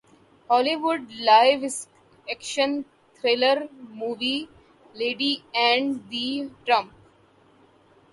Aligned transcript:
ہالی 0.49 0.75
would 0.83 1.01
live 1.27 1.67
action 2.27 2.71
thriller movie 3.15 4.37
lady 4.95 5.33
and 5.59 5.87
the 6.11 6.27
Trump 6.65 6.89